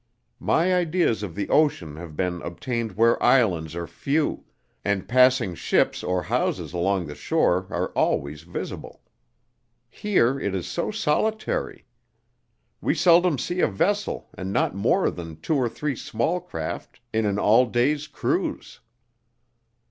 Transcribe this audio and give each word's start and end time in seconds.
My 0.39 0.73
ideas 0.73 1.21
of 1.21 1.35
the 1.35 1.47
ocean 1.49 1.95
have 1.97 2.15
been 2.15 2.41
obtained 2.41 2.93
where 2.93 3.21
islands 3.21 3.75
are 3.75 3.85
few, 3.85 4.45
and 4.83 5.07
passing 5.07 5.53
ships 5.53 6.01
or 6.03 6.23
houses 6.23 6.73
along 6.73 7.13
shore 7.13 7.67
are 7.69 7.89
always 7.89 8.41
visible. 8.41 9.03
Here 9.91 10.39
it 10.39 10.55
is 10.55 10.65
so 10.65 10.89
solitary. 10.89 11.85
We 12.81 12.95
seldom 12.95 13.37
see 13.37 13.59
a 13.59 13.67
vessel 13.67 14.31
and 14.33 14.51
not 14.51 14.73
more 14.73 15.11
than 15.11 15.39
two 15.39 15.55
or 15.55 15.69
three 15.69 15.95
small 15.95 16.39
craft 16.39 16.99
in 17.13 17.27
an 17.27 17.37
all 17.37 17.67
day's 17.67 18.07
cruise." 18.07 18.79